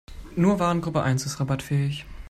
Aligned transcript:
Nur 0.35 0.57
Warengruppe 0.59 1.03
eins 1.03 1.27
ist 1.27 1.39
rabattfähig. 1.39 2.07